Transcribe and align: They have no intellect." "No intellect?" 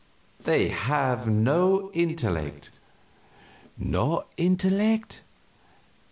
They 0.43 0.69
have 0.69 1.27
no 1.27 1.91
intellect." 1.93 2.71
"No 3.77 4.25
intellect?" 4.35 5.21